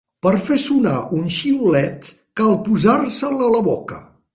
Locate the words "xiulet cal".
1.37-2.59